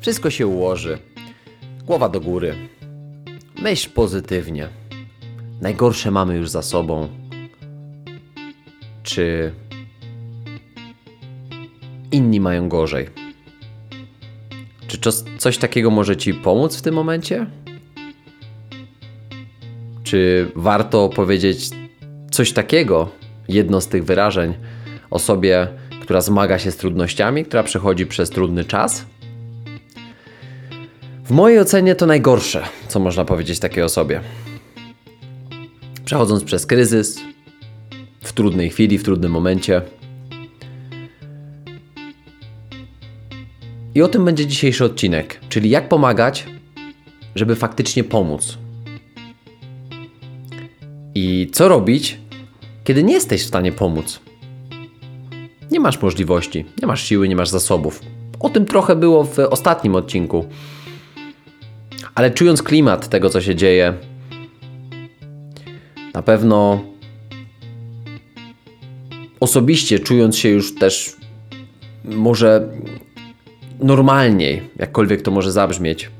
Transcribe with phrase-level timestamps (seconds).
[0.00, 0.98] Wszystko się ułoży.
[1.84, 2.54] Głowa do góry.
[3.62, 4.68] Myśl pozytywnie.
[5.60, 7.08] Najgorsze mamy już za sobą.
[9.02, 9.52] Czy
[12.12, 13.08] inni mają gorzej?
[14.86, 14.98] Czy
[15.38, 17.46] coś takiego może Ci pomóc w tym momencie?
[20.02, 21.70] Czy warto powiedzieć
[22.30, 23.08] coś takiego,
[23.48, 24.54] jedno z tych wyrażeń,
[25.10, 25.68] osobie,
[26.02, 29.06] która zmaga się z trudnościami, która przechodzi przez trudny czas?
[31.30, 34.20] W mojej ocenie to najgorsze, co można powiedzieć takiej osobie.
[36.04, 37.20] Przechodząc przez kryzys,
[38.20, 39.82] w trudnej chwili, w trudnym momencie.
[43.94, 46.46] I o tym będzie dzisiejszy odcinek, czyli jak pomagać,
[47.34, 48.58] żeby faktycznie pomóc.
[51.14, 52.18] I co robić,
[52.84, 54.20] kiedy nie jesteś w stanie pomóc?
[55.70, 58.00] Nie masz możliwości, nie masz siły, nie masz zasobów.
[58.40, 60.44] O tym trochę było w ostatnim odcinku.
[62.20, 63.94] Ale czując klimat tego, co się dzieje,
[66.14, 66.84] na pewno
[69.40, 71.16] osobiście czując się już też
[72.04, 72.68] może
[73.78, 76.10] normalniej, jakkolwiek to może zabrzmieć,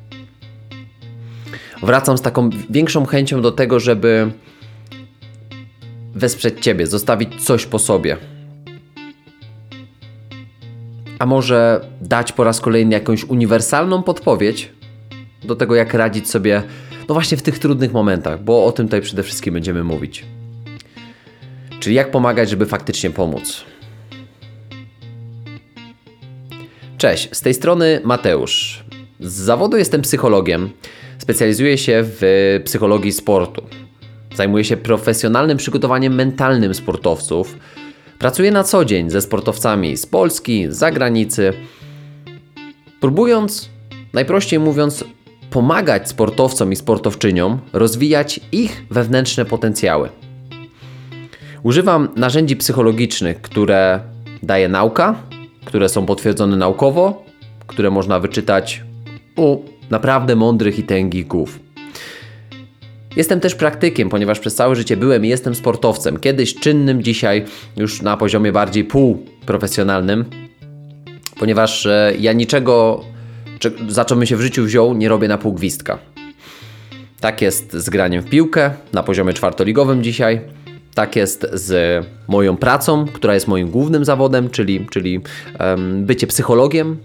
[1.82, 4.32] wracam z taką większą chęcią do tego, żeby
[6.14, 8.16] wesprzeć Ciebie, zostawić coś po sobie.
[11.18, 14.79] A może dać po raz kolejny jakąś uniwersalną podpowiedź
[15.44, 16.62] do tego, jak radzić sobie,
[17.08, 20.24] no właśnie w tych trudnych momentach, bo o tym tutaj przede wszystkim będziemy mówić.
[21.80, 23.64] Czyli jak pomagać, żeby faktycznie pomóc.
[26.98, 28.84] Cześć, z tej strony Mateusz.
[29.20, 30.70] Z zawodu jestem psychologiem.
[31.18, 32.22] Specjalizuję się w
[32.64, 33.62] psychologii sportu.
[34.34, 37.56] Zajmuję się profesjonalnym przygotowaniem mentalnym sportowców.
[38.18, 41.52] Pracuję na co dzień ze sportowcami z Polski, z zagranicy,
[43.00, 43.68] próbując,
[44.12, 45.04] najprościej mówiąc,
[45.50, 50.08] pomagać sportowcom i sportowczyniom rozwijać ich wewnętrzne potencjały.
[51.62, 54.00] Używam narzędzi psychologicznych, które
[54.42, 55.14] daje nauka,
[55.64, 57.24] które są potwierdzone naukowo,
[57.66, 58.82] które można wyczytać
[59.36, 59.58] u
[59.90, 61.58] naprawdę mądrych i tęgich głów.
[63.16, 66.16] Jestem też praktykiem, ponieważ przez całe życie byłem i jestem sportowcem.
[66.16, 67.44] Kiedyś czynnym, dzisiaj
[67.76, 70.24] już na poziomie bardziej półprofesjonalnym,
[71.38, 73.04] ponieważ e, ja niczego,
[73.88, 75.98] za co bym się w życiu wziął, nie robię na pół gwizdka.
[77.20, 80.40] Tak jest z graniem w piłkę na poziomie czwartoligowym dzisiaj.
[80.94, 85.20] Tak jest z moją pracą, która jest moim głównym zawodem, czyli, czyli
[85.60, 86.96] um, bycie psychologiem,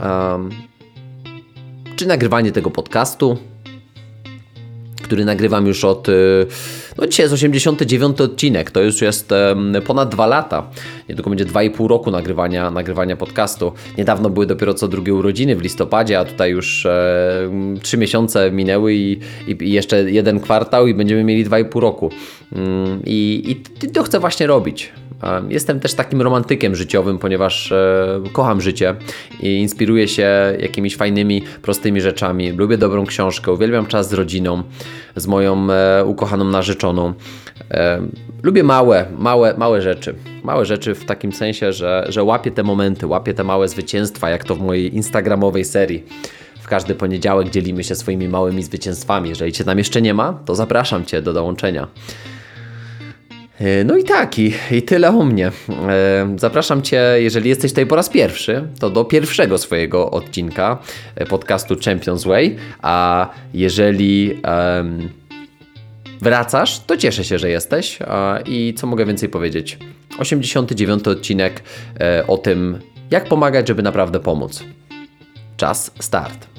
[0.00, 0.50] um,
[1.96, 3.38] czy nagrywanie tego podcastu,
[5.02, 6.08] który nagrywam już od.
[6.08, 6.46] Y,
[6.98, 9.30] no dzisiaj jest 89 odcinek, to już jest
[9.86, 10.70] ponad dwa lata.
[11.08, 13.72] Niedługo będzie 2,5 roku nagrywania, nagrywania podcastu.
[13.98, 17.50] Niedawno były dopiero co drugie urodziny w listopadzie, a tutaj już e,
[17.82, 22.10] 3 miesiące minęły i, i, jeszcze jeden kwartał i będziemy mieli 2,5 roku.
[22.52, 23.42] Mm, I,
[23.82, 24.92] I to chcę właśnie robić.
[25.48, 27.72] Jestem też takim romantykiem życiowym, ponieważ
[28.32, 28.94] kocham życie
[29.40, 30.28] i inspiruję się
[30.60, 32.52] jakimiś fajnymi, prostymi rzeczami.
[32.52, 34.62] Lubię dobrą książkę, uwielbiam czas z rodziną,
[35.16, 37.14] z moją e, ukochaną narzeczoną.
[38.42, 40.14] Lubię małe, małe, małe rzeczy.
[40.42, 44.44] Małe rzeczy w takim sensie, że, że łapię te momenty, łapię te małe zwycięstwa, jak
[44.44, 46.04] to w mojej instagramowej serii.
[46.60, 49.28] W każdy poniedziałek dzielimy się swoimi małymi zwycięstwami.
[49.28, 51.88] Jeżeli Cię tam jeszcze nie ma, to zapraszam Cię do dołączenia.
[53.60, 55.46] E, no i tak, i, i tyle o mnie.
[55.88, 60.78] E, zapraszam Cię, jeżeli jesteś tutaj po raz pierwszy, to do pierwszego swojego odcinka
[61.16, 64.40] e, podcastu Champions Way, a jeżeli
[64.76, 65.08] um,
[66.20, 67.98] wracasz, to cieszę się, że jesteś
[68.46, 69.78] i co mogę więcej powiedzieć.
[70.18, 71.62] 89 odcinek
[72.28, 72.78] o tym,
[73.10, 74.64] jak pomagać, żeby naprawdę pomóc.
[75.56, 76.53] Czas start.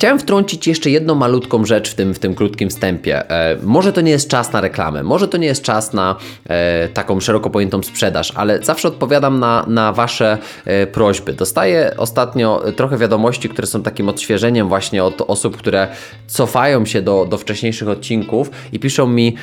[0.00, 3.30] Chciałem wtrącić jeszcze jedną malutką rzecz w tym, w tym krótkim wstępie.
[3.30, 6.16] E, może to nie jest czas na reklamę, może to nie jest czas na
[6.48, 11.32] e, taką szeroko pojętą sprzedaż, ale zawsze odpowiadam na, na Wasze e, prośby.
[11.32, 15.88] Dostaję ostatnio trochę wiadomości, które są takim odświeżeniem właśnie od osób, które
[16.26, 19.36] cofają się do, do wcześniejszych odcinków i piszą mi,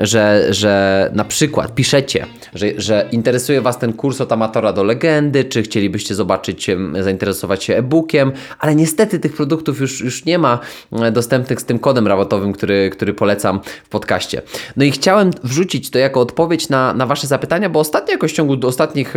[0.00, 5.44] że, że na przykład piszecie, że, że interesuje Was ten kurs od amatora do legendy,
[5.44, 6.70] czy chcielibyście zobaczyć,
[7.00, 10.58] zainteresować się e-bookiem, ale niestety tych produktów już już, już nie ma
[10.92, 14.42] e, dostępnych z tym kodem rabatowym, który, który polecam w podcaście.
[14.76, 18.36] No i chciałem wrzucić to jako odpowiedź na, na Wasze zapytania, bo ostatnio jakoś w
[18.36, 19.14] ciągu ostatnich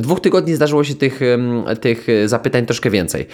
[0.00, 1.20] dwóch tygodni zdarzyło się tych,
[1.80, 3.26] tych zapytań troszkę więcej.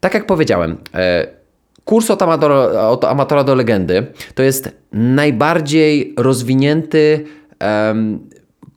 [0.00, 1.42] Tak jak powiedziałem, e,
[1.84, 7.24] Kurs od amatora, od amatora do legendy to jest najbardziej rozwinięty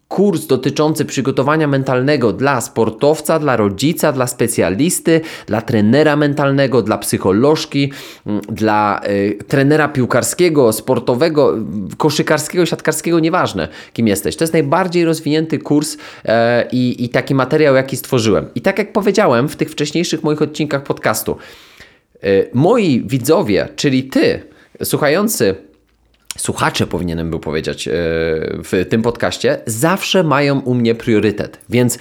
[0.07, 7.91] kurs dotyczący przygotowania mentalnego dla sportowca, dla rodzica, dla specjalisty, dla trenera mentalnego, dla psycholożki,
[8.25, 11.53] mm, dla y, trenera piłkarskiego, sportowego,
[11.97, 14.35] koszykarskiego, siatkarskiego, nieważne kim jesteś.
[14.35, 18.45] To jest najbardziej rozwinięty kurs e, i, i taki materiał, jaki stworzyłem.
[18.55, 21.37] I tak jak powiedziałem w tych wcześniejszych moich odcinkach podcastu,
[22.23, 24.41] y, moi widzowie, czyli ty,
[24.83, 25.55] słuchający
[26.37, 27.91] słuchacze powinienem był powiedzieć e,
[28.63, 31.59] w tym podcaście, zawsze mają u mnie priorytet.
[31.69, 31.99] Więc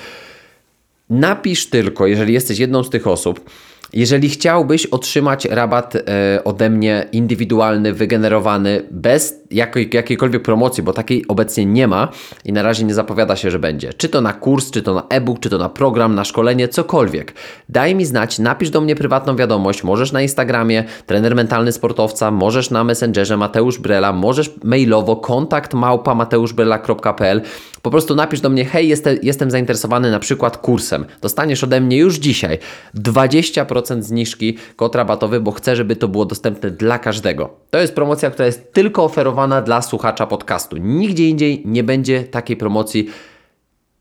[1.10, 3.50] napisz tylko, jeżeli jesteś jedną z tych osób,
[3.92, 6.00] jeżeli chciałbyś otrzymać rabat e,
[6.44, 12.08] ode mnie indywidualny, wygenerowany, bez jakiej, jakiejkolwiek promocji, bo takiej obecnie nie ma
[12.44, 13.92] i na razie nie zapowiada się, że będzie.
[13.92, 17.34] Czy to na kurs, czy to na e-book, czy to na program, na szkolenie, cokolwiek.
[17.68, 22.70] Daj mi znać, napisz do mnie prywatną wiadomość, możesz na Instagramie, trener mentalny sportowca, możesz
[22.70, 27.42] na Messengerze Mateusz Brela, możesz mailowo, kontakt małpa mateuszbrela.pl
[27.84, 31.04] po prostu napisz do mnie, hej, jestem, jestem zainteresowany na przykład kursem.
[31.20, 32.58] Dostaniesz ode mnie już dzisiaj
[32.98, 37.50] 20% zniżki, kod rabatowy, bo chcę, żeby to było dostępne dla każdego.
[37.70, 40.76] To jest promocja, która jest tylko oferowana dla słuchacza podcastu.
[40.76, 43.08] Nigdzie indziej nie będzie takiej promocji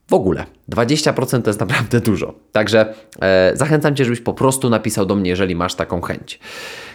[0.07, 0.45] w ogóle.
[0.69, 2.33] 20% to jest naprawdę dużo.
[2.51, 6.39] Także e, zachęcam Cię, żebyś po prostu napisał do mnie, jeżeli masz taką chęć.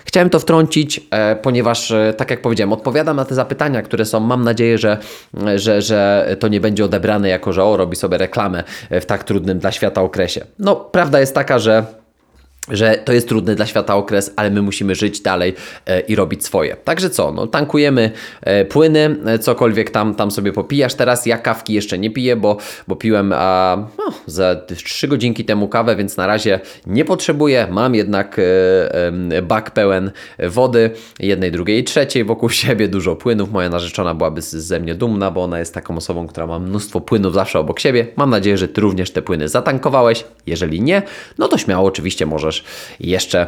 [0.04, 4.20] Chciałem to wtrącić, e, ponieważ, e, tak jak powiedziałem, odpowiadam na te zapytania, które są.
[4.20, 4.98] Mam nadzieję, że,
[5.56, 9.58] że, że to nie będzie odebrane jako, że o, robi sobie reklamę w tak trudnym
[9.58, 10.44] dla świata okresie.
[10.58, 11.84] No, prawda jest taka, że
[12.70, 15.54] że to jest trudny dla świata okres, ale my musimy żyć dalej
[15.86, 16.76] e, i robić swoje.
[16.76, 18.10] Także co, no, tankujemy
[18.42, 20.94] e, płyny, e, cokolwiek tam, tam sobie popijasz.
[20.94, 22.56] Teraz ja kawki jeszcze nie piję, bo,
[22.88, 27.66] bo piłem a, no, za 3 godzinki temu kawę, więc na razie nie potrzebuję.
[27.70, 28.40] Mam jednak
[29.42, 30.10] bak pełen
[30.48, 30.90] wody,
[31.20, 33.52] jednej, drugiej, trzeciej wokół siebie, dużo płynów.
[33.52, 37.34] Moja narzeczona byłaby ze mnie dumna, bo ona jest taką osobą, która ma mnóstwo płynów
[37.34, 38.06] zawsze obok siebie.
[38.16, 40.24] Mam nadzieję, że Ty również te płyny zatankowałeś.
[40.46, 41.02] Jeżeli nie,
[41.38, 42.64] no to śmiało oczywiście możesz możesz
[43.00, 43.46] jeszcze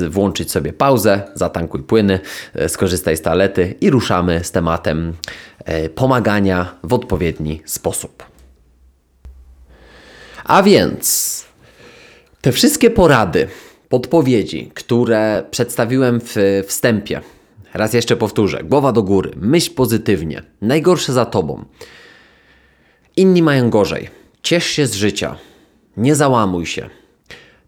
[0.00, 2.20] yy, włączyć sobie pauzę, zatankuj płyny,
[2.54, 5.12] yy, skorzystaj z toalety i ruszamy z tematem
[5.68, 8.24] yy, pomagania w odpowiedni sposób.
[10.44, 11.44] A więc
[12.40, 13.48] te wszystkie porady,
[13.88, 16.36] podpowiedzi, które przedstawiłem w
[16.66, 17.20] wstępie,
[17.74, 21.64] raz jeszcze powtórzę: głowa do góry, myśl pozytywnie, najgorsze za tobą.
[23.16, 24.08] Inni mają gorzej.
[24.42, 25.36] Ciesz się z życia.
[25.96, 27.01] Nie załamuj się.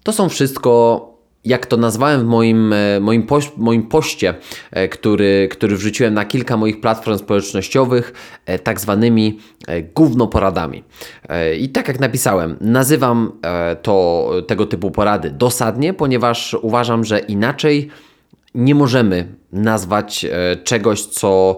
[0.05, 1.15] To są wszystko
[1.45, 4.35] jak to nazwałem w moim, e, moim, poś, moim poście,
[4.71, 8.13] e, który, który wrzuciłem na kilka moich platform społecznościowych,
[8.47, 9.39] e, tak zwanymi
[9.95, 10.85] gównoporadami.
[11.59, 13.33] I tak jak napisałem, nazywam
[13.83, 17.89] to tego typu porady dosadnie, ponieważ uważam, że inaczej
[18.55, 20.27] nie możemy nazwać
[20.65, 21.57] czegoś, co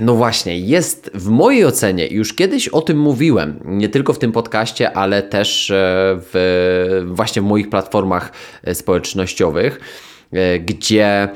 [0.00, 4.32] no właśnie, jest w mojej ocenie, już kiedyś o tym mówiłem, nie tylko w tym
[4.32, 5.74] podcaście, ale też e,
[6.32, 8.32] w, właśnie w moich platformach
[8.64, 9.80] e, społecznościowych,
[10.32, 11.28] e, gdzie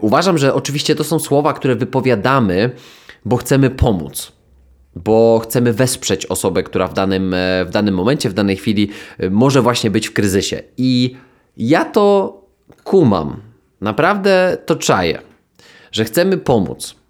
[0.00, 2.70] uważam, że oczywiście to są słowa, które wypowiadamy,
[3.24, 4.32] bo chcemy pomóc
[4.96, 7.34] bo chcemy wesprzeć osobę, która w danym,
[7.66, 8.90] w danym momencie, w danej chwili
[9.30, 10.62] może właśnie być w kryzysie.
[10.76, 11.16] I
[11.56, 12.36] ja to
[12.84, 13.40] kumam,
[13.80, 15.18] naprawdę to czaję,
[15.92, 17.03] że chcemy pomóc.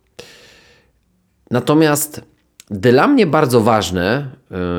[1.55, 2.21] Natomiast
[2.71, 4.31] dla mnie bardzo ważne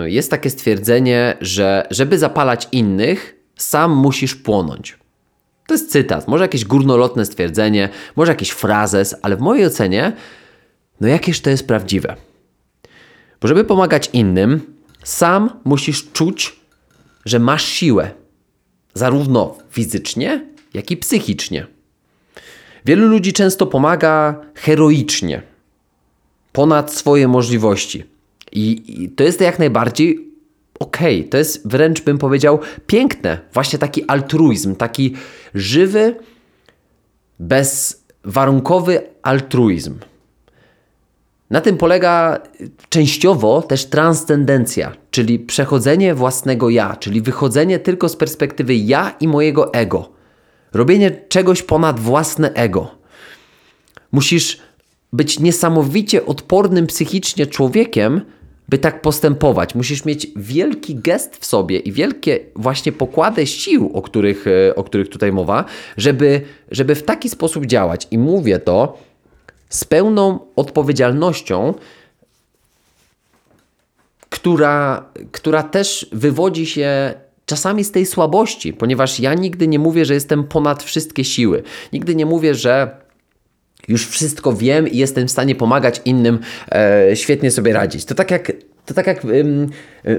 [0.06, 4.98] y, jest takie stwierdzenie, że żeby zapalać innych, sam musisz płonąć.
[5.68, 10.14] To jest cytat, może jakieś górnolotne stwierdzenie, może jakiś frazes, ale w mojej ocenie,
[11.02, 12.16] no jakież to jest prawdziwe.
[13.42, 14.62] Bo żeby pomagać innym,
[15.04, 16.60] sam musisz czuć,
[17.26, 18.12] że masz siłę,
[18.94, 21.68] zarówno fizycznie, jak i psychicznie.
[22.86, 25.55] Wielu ludzi często pomaga heroicznie
[26.56, 28.04] ponad swoje możliwości.
[28.52, 30.32] I, i to jest jak najbardziej
[30.80, 31.20] okej.
[31.20, 31.30] Okay.
[31.30, 33.40] To jest wręcz bym powiedział piękne.
[33.54, 35.14] Właśnie taki altruizm, taki
[35.54, 36.16] żywy,
[37.40, 40.00] bezwarunkowy altruizm.
[41.50, 42.40] Na tym polega
[42.90, 49.74] częściowo też transcendencja, czyli przechodzenie własnego ja, czyli wychodzenie tylko z perspektywy ja i mojego
[49.74, 50.10] ego.
[50.74, 52.92] Robienie czegoś ponad własne ego.
[54.12, 54.65] Musisz
[55.16, 58.22] być niesamowicie odpornym psychicznie człowiekiem,
[58.70, 59.76] by tak postępować.
[59.76, 64.84] Musisz mieć wielki gest w sobie i wielkie właśnie pokłady sił, o których, e, o
[64.84, 65.66] których tutaj mowa,
[65.98, 66.42] żeby,
[66.72, 68.08] żeby w taki sposób działać.
[68.12, 68.98] I mówię to
[69.70, 71.74] z pełną odpowiedzialnością,
[74.30, 77.14] która, która też wywodzi się
[77.46, 81.64] czasami z tej słabości, ponieważ ja nigdy nie mówię, że jestem ponad wszystkie siły.
[81.94, 83.05] Nigdy nie mówię, że
[83.88, 86.40] już wszystko wiem i jestem w stanie pomagać innym
[86.72, 88.06] e, świetnie sobie radzić.
[88.06, 88.52] To tak jak
[88.86, 89.70] to tak jak um,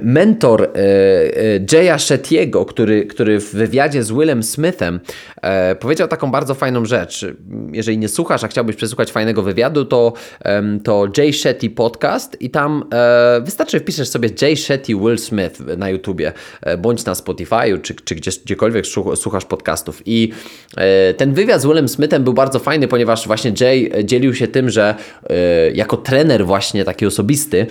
[0.03, 5.01] mentor e, e, Jaya Shettiego, który, który w wywiadzie z Willem Smithem
[5.43, 7.27] e, powiedział taką bardzo fajną rzecz.
[7.73, 10.13] Jeżeli nie słuchasz, a chciałbyś przesłuchać fajnego wywiadu, to,
[10.85, 15.91] to Jay Shetty podcast i tam e, wystarczy wpiszesz sobie Jay Shetty Will Smith na
[15.91, 18.85] YouTubie, e, bądź na Spotify'u, czy, czy gdzieś, gdziekolwiek
[19.17, 20.03] słuchasz podcastów.
[20.07, 20.33] I
[20.77, 24.71] e, ten wywiad z Willem Smithem był bardzo fajny, ponieważ właśnie Jay dzielił się tym,
[24.71, 24.95] że
[25.75, 27.67] jako trener właśnie taki osobisty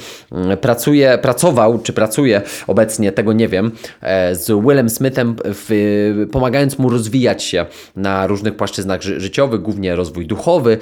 [0.61, 3.71] pracuje, pracował, czy pracuje pracuje obecnie, tego nie wiem,
[4.01, 9.95] e, z Willem Smithem, w, pomagając mu rozwijać się na różnych płaszczyznach ży życiowych, głównie
[9.95, 10.77] rozwój duchowy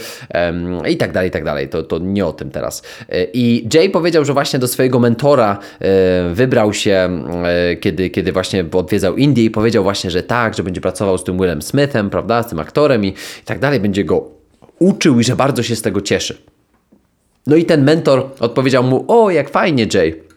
[0.90, 1.70] i tak dalej, i tak dalej.
[1.70, 2.84] To, to nie o tym teraz.
[3.10, 7.24] E, I Jay powiedział, że właśnie do swojego mentora e, wybrał się,
[7.82, 11.38] kiedy, kiedy właśnie odwiedzał Indię i powiedział właśnie, że tak, że będzie pracował z tym
[11.38, 14.28] Willem Smithem, prawda, z tym aktorem i, i tak dalej, będzie go
[14.80, 16.38] uczył i że bardzo się z tego cieszy.
[17.48, 20.33] No i ten mentor odpowiedział mu: O, jak fajnie, Jay.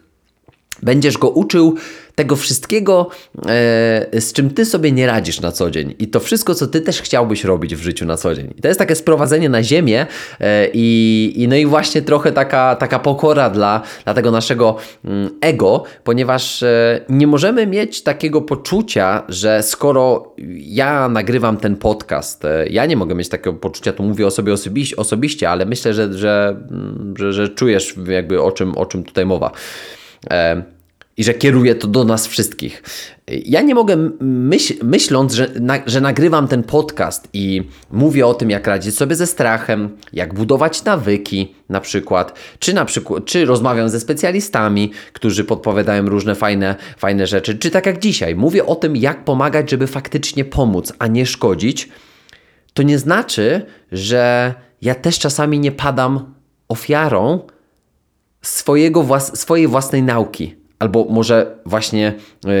[0.83, 1.75] Będziesz go uczył
[2.15, 3.09] tego wszystkiego,
[3.45, 5.95] e, z czym ty sobie nie radzisz na co dzień.
[5.99, 8.53] I to wszystko, co ty też chciałbyś robić w życiu na co dzień.
[8.57, 10.05] I to jest takie sprowadzenie na ziemię
[10.39, 15.29] e, i, i no i właśnie trochę taka, taka pokora dla, dla tego naszego mm,
[15.41, 22.67] ego, ponieważ e, nie możemy mieć takiego poczucia, że skoro ja nagrywam ten podcast, e,
[22.69, 24.53] ja nie mogę mieć takiego poczucia, tu mówię o sobie
[24.97, 29.25] osobiście ale myślę, że, że, mm, że, że czujesz jakby o czym, o czym tutaj
[29.25, 29.51] mowa
[31.17, 32.83] i że kieruje to do nas wszystkich.
[33.27, 38.49] Ja nie mogę, myśl, myśląc, że, na, że nagrywam ten podcast i mówię o tym,
[38.49, 43.89] jak radzić sobie ze strachem, jak budować nawyki, na przykład, czy na przykład, czy rozmawiam
[43.89, 48.95] ze specjalistami, którzy podpowiadają różne fajne, fajne rzeczy, czy tak jak dzisiaj, mówię o tym,
[48.95, 51.89] jak pomagać, żeby faktycznie pomóc, a nie szkodzić,
[52.73, 56.33] to nie znaczy, że ja też czasami nie padam
[56.67, 57.39] ofiarą
[58.41, 60.55] swojego włas swojej własnej nauki.
[60.79, 62.13] Albo może właśnie
[62.45, 62.51] yy,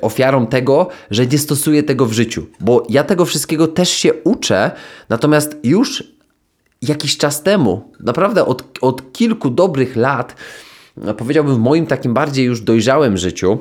[0.00, 2.46] ofiarą tego, że nie stosuję tego w życiu.
[2.60, 4.70] Bo ja tego wszystkiego też się uczę,
[5.08, 6.04] natomiast już
[6.82, 10.36] jakiś czas temu, naprawdę od, od kilku dobrych lat,
[11.16, 13.58] powiedziałbym w moim takim bardziej już dojrzałym życiu,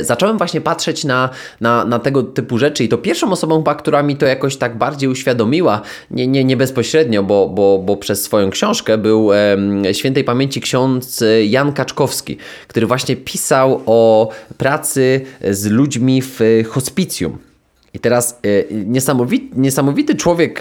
[0.00, 4.16] zacząłem właśnie patrzeć na, na, na, tego typu rzeczy i to pierwszą osobą która mi
[4.16, 8.98] to jakoś tak bardziej uświadomiła, nie, nie, nie bezpośrednio, bo, bo, bo przez swoją książkę
[8.98, 9.56] był e,
[9.92, 12.36] świętej pamięci ksiądz Jan Kaczkowski,
[12.68, 17.51] który właśnie pisał o pracy z ludźmi w hospicjum.
[17.94, 20.60] I teraz e, niesamowity, niesamowity człowiek,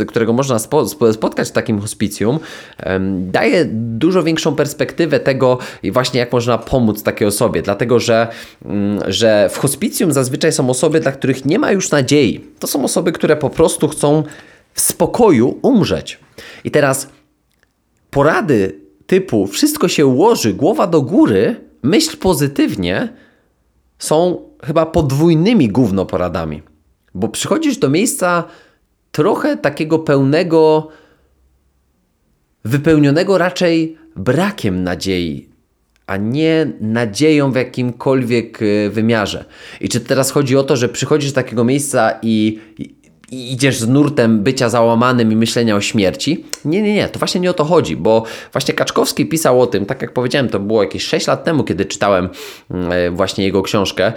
[0.00, 2.38] e, którego można spo, spotkać w takim hospicjum,
[3.18, 5.58] daje dużo większą perspektywę tego,
[5.92, 8.28] właśnie jak można pomóc takiej osobie, dlatego że,
[8.64, 12.40] mm, że w hospicjum zazwyczaj są osoby, dla których nie ma już nadziei.
[12.58, 14.22] To są osoby, które po prostu chcą
[14.74, 16.18] w spokoju umrzeć.
[16.64, 17.08] I teraz
[18.10, 23.08] porady typu wszystko się ułoży, głowa do góry, myśl pozytywnie,
[23.98, 26.62] są chyba podwójnymi głównoporadami.
[27.14, 28.44] Bo przychodzisz do miejsca
[29.12, 30.88] trochę takiego pełnego,
[32.64, 35.48] wypełnionego raczej brakiem nadziei,
[36.06, 39.44] a nie nadzieją w jakimkolwiek e, wymiarze.
[39.80, 42.58] I czy teraz chodzi o to, że przychodzisz do takiego miejsca i
[43.32, 46.44] idziesz z nurtem bycia załamanym i myślenia o śmierci.
[46.64, 49.86] Nie, nie, nie, to właśnie nie o to chodzi, bo właśnie Kaczkowski pisał o tym,
[49.86, 52.28] tak jak powiedziałem, to było jakieś 6 lat temu, kiedy czytałem
[52.70, 54.12] mm, e, właśnie jego książkę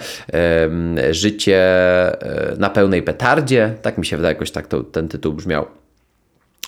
[1.10, 5.66] Życie e, na pełnej petardzie, tak mi się wydaje, jakoś tak to, ten tytuł brzmiał.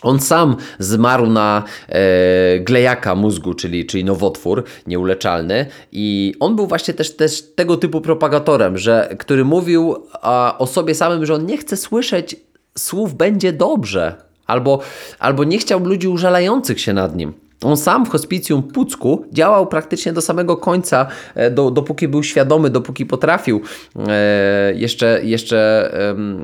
[0.02, 6.95] On sam zmarł na e, glejaka mózgu, czyli, czyli nowotwór nieuleczalny i on był właśnie
[6.95, 11.59] też, też tego typu propagatorem, że, który mówił a, o sobie samym, że on nie
[11.59, 12.37] chce słyszeć
[12.78, 14.14] słów będzie dobrze,
[14.47, 14.81] albo,
[15.19, 17.33] albo nie chciał ludzi użalających się nad nim.
[17.64, 22.71] On sam w hospicjum Pucku działał praktycznie do samego końca, e, do, dopóki był świadomy,
[22.71, 23.61] dopóki potrafił
[24.09, 25.90] e, jeszcze, jeszcze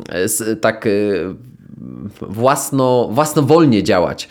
[0.08, 0.88] e, tak
[2.20, 4.28] własno, własnowolnie działać.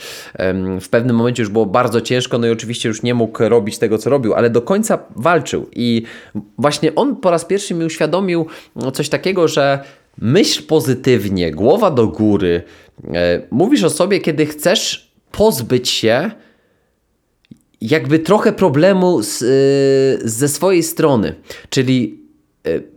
[0.81, 3.97] W pewnym momencie już było bardzo ciężko, no i oczywiście już nie mógł robić tego,
[3.97, 5.69] co robił, ale do końca walczył.
[5.75, 6.03] I
[6.57, 8.45] właśnie on po raz pierwszy mi uświadomił
[8.93, 9.83] coś takiego, że
[10.21, 12.63] myśl pozytywnie, głowa do góry.
[13.13, 16.31] E, mówisz o sobie, kiedy chcesz pozbyć się
[17.81, 21.35] jakby trochę problemu z, e, ze swojej strony.
[21.69, 22.22] Czyli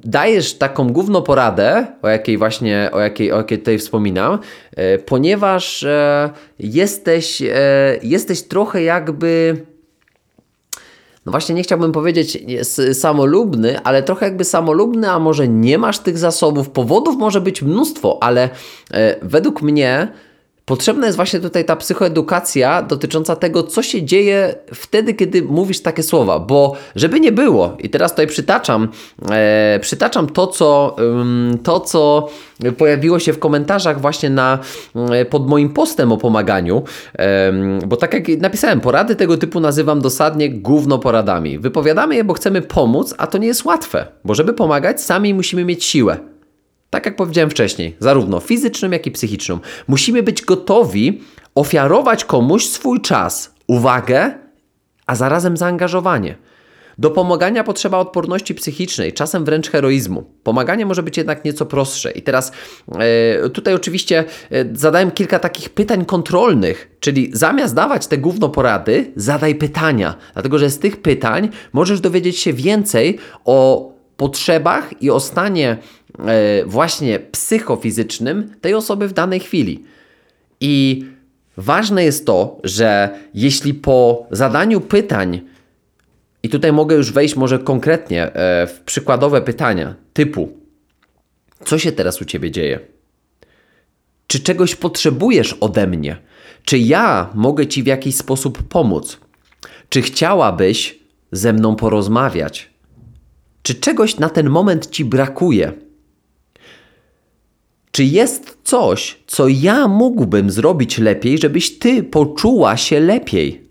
[0.04, 4.38] dajesz taką główną poradę, o jakiej właśnie, o jakiej, o jakiej tutaj wspominam,
[4.76, 7.42] e, ponieważ e, jesteś,
[8.02, 9.56] jesteś trochę jakby
[11.26, 12.38] no właśnie nie chciałbym powiedzieć
[12.92, 16.70] samolubny, ale trochę jakby samolubny, a może nie masz tych zasobów.
[16.70, 18.48] Powodów może być mnóstwo, ale
[19.22, 20.08] według mnie
[20.66, 26.02] Potrzebna jest właśnie tutaj ta psychoedukacja dotycząca tego, co się dzieje wtedy, kiedy mówisz takie
[26.02, 28.88] słowa, bo żeby nie było, i teraz tutaj przytaczam,
[29.30, 32.28] e, przytaczam to, co, ym, to, co
[32.78, 34.58] pojawiło się w komentarzach właśnie na,
[35.10, 36.82] e, pod moim postem o pomaganiu,
[37.86, 41.58] bo tak jak napisałem, porady tego typu nazywam dosadnie gówno poradami.
[41.58, 45.64] Wypowiadamy je, bo chcemy pomóc, a to nie jest łatwe, bo żeby pomagać, sami musimy
[45.64, 46.35] mieć siłę.
[46.90, 49.58] Tak jak powiedziałem wcześniej, zarówno fizyczną, jak i psychiczną.
[49.88, 51.22] Musimy być gotowi
[51.54, 54.34] ofiarować komuś swój czas, uwagę,
[55.06, 56.36] a zarazem zaangażowanie.
[56.98, 60.24] Do pomagania potrzeba odporności psychicznej, czasem wręcz heroizmu.
[60.42, 62.10] Pomaganie może być jednak nieco prostsze.
[62.10, 62.52] I teraz
[62.98, 69.12] e, tutaj oczywiście e, zadałem kilka takich pytań kontrolnych, czyli zamiast dawać te gówno porady,
[69.16, 75.20] zadaj pytania, dlatego że z tych pytań możesz dowiedzieć się więcej o potrzebach i o
[75.20, 75.76] stanie
[76.66, 79.84] właśnie psychofizycznym tej osoby w danej chwili.
[80.60, 81.04] I
[81.56, 85.40] ważne jest to, że jeśli po zadaniu pytań,
[86.42, 90.48] i tutaj mogę już wejść może konkretnie e, w przykładowe pytania, typu:
[91.64, 92.80] Co się teraz u ciebie dzieje?
[94.26, 96.16] Czy czegoś potrzebujesz ode mnie?
[96.64, 99.20] Czy ja mogę ci w jakiś sposób pomóc?
[99.88, 100.98] Czy chciałabyś
[101.32, 102.70] ze mną porozmawiać?
[103.62, 105.72] Czy czegoś na ten moment ci brakuje?
[107.96, 113.70] Czy jest coś, co ja mógłbym zrobić lepiej, żebyś ty poczuła się lepiej?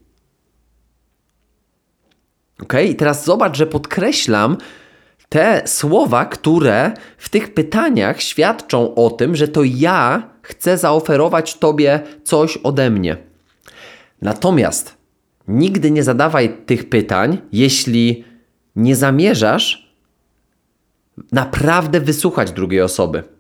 [2.62, 4.58] Ok, i teraz zobacz, że podkreślam
[5.30, 12.00] te słowa, które w tych pytaniach świadczą o tym, że to ja chcę zaoferować tobie
[12.24, 13.18] coś ode mnie.
[14.22, 14.98] Natomiast
[15.48, 18.24] nigdy nie zadawaj tych pytań, jeśli
[18.76, 19.96] nie zamierzasz
[21.32, 23.35] naprawdę wysłuchać drugiej osoby.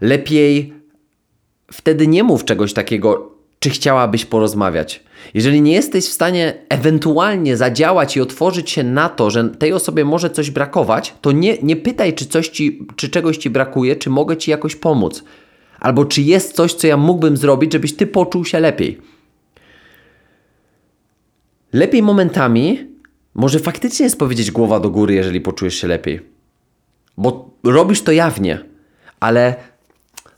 [0.00, 0.72] Lepiej
[1.72, 5.02] wtedy nie mów czegoś takiego, czy chciałabyś porozmawiać.
[5.34, 10.04] Jeżeli nie jesteś w stanie ewentualnie zadziałać i otworzyć się na to, że tej osobie
[10.04, 14.10] może coś brakować, to nie, nie pytaj, czy, coś ci, czy czegoś ci brakuje, czy
[14.10, 15.24] mogę ci jakoś pomóc.
[15.80, 18.98] Albo czy jest coś, co ja mógłbym zrobić, żebyś ty poczuł się lepiej.
[21.72, 22.86] Lepiej momentami
[23.34, 26.38] może faktycznie jest powiedzieć głowa do góry, jeżeli poczujesz się lepiej
[27.18, 28.58] bo robisz to jawnie,
[29.20, 29.56] ale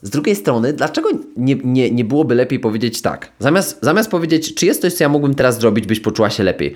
[0.03, 3.33] z drugiej strony, dlaczego nie, nie, nie byłoby lepiej powiedzieć tak?
[3.39, 6.75] Zamiast, zamiast powiedzieć, czy jest coś, co ja mógłbym teraz zrobić, byś poczuła się lepiej,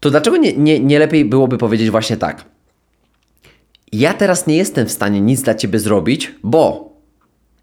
[0.00, 2.44] to dlaczego nie, nie, nie lepiej byłoby powiedzieć właśnie tak?
[3.92, 6.92] Ja teraz nie jestem w stanie nic dla ciebie zrobić, bo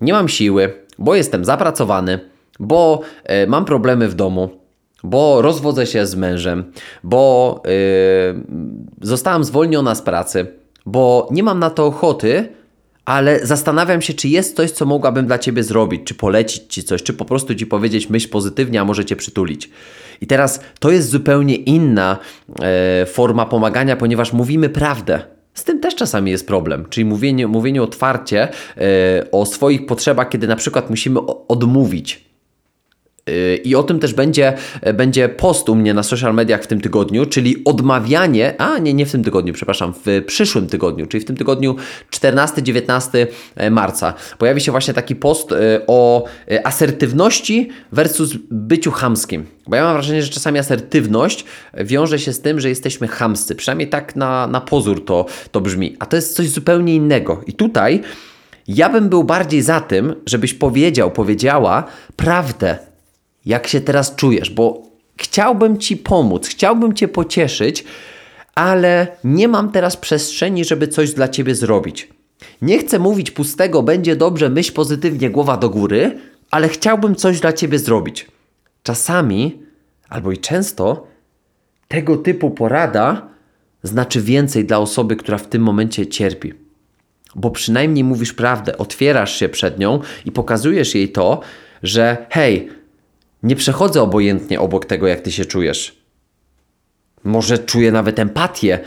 [0.02, 2.20] nie mam siły, bo jestem zapracowany,
[2.60, 3.02] bo
[3.44, 4.50] y, mam problemy w domu,
[5.04, 6.72] bo rozwodzę się z mężem,
[7.04, 10.48] bo y, zostałam zwolniona z pracy
[10.86, 12.48] bo nie mam na to ochoty,
[13.06, 17.04] ale zastanawiam się, czy jest coś, co mogłabym dla ciebie zrobić, czy polecić ci coś,
[17.04, 19.70] czy po prostu ci powiedzieć myśl pozytywnie, a może cię przytulić.
[20.22, 22.18] I teraz to jest zupełnie inna
[22.62, 25.22] e, forma pomagania, ponieważ mówimy prawdę.
[25.54, 30.48] Z tym też czasami jest problem, czyli mówienie, mówienie otwarcie e, o swoich potrzebach, kiedy
[30.48, 32.33] na przykład musimy odmówić
[33.64, 34.54] i o tym też będzie,
[34.94, 39.06] będzie post u mnie na social mediach w tym tygodniu, czyli odmawianie, a nie, nie
[39.06, 41.76] w tym tygodniu, przepraszam, w przyszłym tygodniu, czyli w tym tygodniu
[42.12, 43.28] 14-19
[43.72, 44.14] marca.
[44.38, 49.46] Pojawi się właśnie taki post e, o e, asertywności versus byciu chamskim.
[49.68, 53.56] Bo ja mam wrażenie, że czasami asertywność wiąże się z tym, że jesteśmy chamscy.
[53.56, 55.96] Przynajmniej tak na, na pozór to, to brzmi.
[56.00, 57.42] A to jest coś zupełnie innego.
[57.48, 58.02] I tutaj
[58.68, 61.84] ja bym był bardziej za tym, żebyś powiedział, powiedziała
[62.16, 62.78] prawdę
[63.46, 64.84] jak się teraz czujesz, bo
[65.18, 67.84] chciałbym Ci pomóc, chciałbym Cię pocieszyć,
[68.56, 72.10] ale nie mam teraz przestrzeni, żeby coś dla Ciebie zrobić.
[72.62, 76.20] Nie chcę mówić pustego, będzie dobrze, myśl pozytywnie, głowa do góry,
[76.52, 78.28] ale chciałbym coś dla Ciebie zrobić.
[78.84, 79.62] Czasami,
[80.10, 81.08] albo i często,
[81.88, 83.28] tego typu porada
[83.84, 86.54] znaczy więcej dla osoby, która w tym momencie cierpi.
[87.36, 91.42] Bo przynajmniej mówisz prawdę, otwierasz się przed nią i pokazujesz jej to,
[91.84, 92.70] że hej,
[93.44, 96.04] nie przechodzę obojętnie obok tego, jak ty się czujesz.
[97.24, 98.80] Może czuję nawet empatię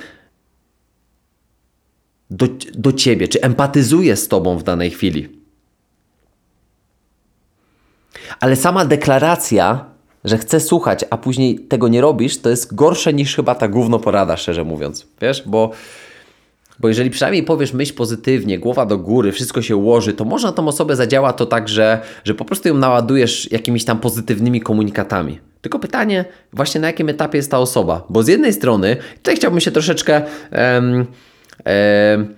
[2.30, 5.28] do, do ciebie, czy empatyzuję z tobą w danej chwili.
[8.40, 9.84] Ale sama deklaracja,
[10.24, 13.98] że chcę słuchać, a później tego nie robisz, to jest gorsze niż chyba ta gówno
[13.98, 15.06] porada, szczerze mówiąc.
[15.20, 15.70] Wiesz, bo
[16.78, 20.68] bo jeżeli przynajmniej powiesz myśl pozytywnie, głowa do góry, wszystko się ułoży, to można tą
[20.68, 25.38] osobę zadziała to tak, że, że po prostu ją naładujesz jakimiś tam pozytywnymi komunikatami.
[25.60, 28.04] Tylko pytanie, właśnie na jakim etapie jest ta osoba?
[28.10, 30.22] Bo z jednej strony, tutaj chciałbym się troszeczkę.
[30.52, 31.06] Um,
[32.14, 32.34] um,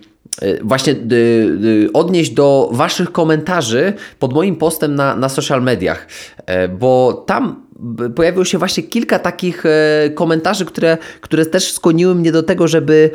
[0.61, 1.15] właśnie y,
[1.65, 6.07] y, odnieść do Waszych komentarzy pod moim postem na, na social mediach,
[6.45, 7.68] e, bo tam
[8.15, 13.09] pojawiło się właśnie kilka takich e, komentarzy, które, które też skłoniły mnie do tego, żeby,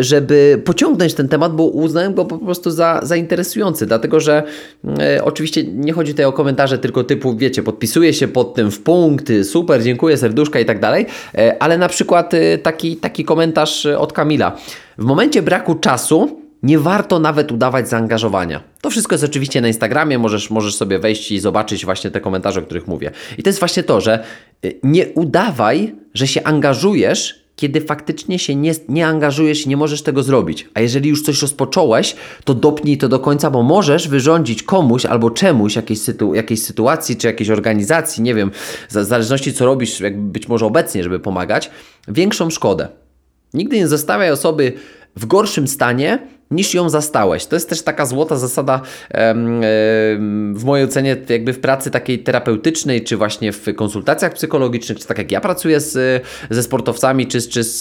[0.00, 4.42] żeby pociągnąć ten temat, bo uznałem go po prostu za, za interesujący, dlatego że
[4.98, 8.80] e, oczywiście nie chodzi tutaj o komentarze tylko typu, wiecie, podpisuję się pod tym w
[8.80, 14.12] punkt, super, dziękuję, serduszka i tak dalej, e, ale na przykład taki, taki komentarz od
[14.12, 14.56] Kamila.
[14.98, 18.62] W momencie braku czasu nie warto nawet udawać zaangażowania.
[18.80, 22.60] To wszystko jest oczywiście na Instagramie, możesz, możesz sobie wejść i zobaczyć właśnie te komentarze,
[22.60, 23.10] o których mówię.
[23.38, 24.24] I to jest właśnie to, że
[24.64, 30.02] y, nie udawaj, że się angażujesz, kiedy faktycznie się nie, nie angażujesz i nie możesz
[30.02, 30.68] tego zrobić.
[30.74, 35.30] A jeżeli już coś rozpocząłeś, to dopnij to do końca, bo możesz wyrządzić komuś albo
[35.30, 38.50] czemuś jakiejś, sytu, jakiejś sytuacji czy jakiejś organizacji, nie wiem,
[38.88, 41.70] w zależności co robisz, jakby być może obecnie, żeby pomagać,
[42.08, 42.88] większą szkodę.
[43.54, 44.72] Nigdy nie zostawiaj osoby
[45.16, 46.18] w gorszym stanie,
[46.50, 47.46] niż ją zastałeś.
[47.46, 48.80] To jest też taka złota zasada
[50.54, 55.18] w mojej ocenie jakby w pracy takiej terapeutycznej, czy właśnie w konsultacjach psychologicznych, czy tak
[55.18, 57.78] jak ja pracuję z, ze sportowcami, czy, czy z,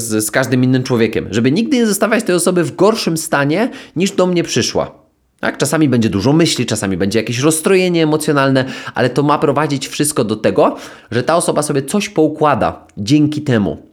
[0.00, 4.12] z, z każdym innym człowiekiem, żeby nigdy nie zostawiać tej osoby w gorszym stanie, niż
[4.12, 5.00] do mnie przyszła.
[5.40, 5.58] Tak?
[5.58, 10.36] Czasami będzie dużo myśli, czasami będzie jakieś rozstrojenie emocjonalne, ale to ma prowadzić wszystko do
[10.36, 10.76] tego,
[11.10, 13.89] że ta osoba sobie coś poukłada dzięki temu.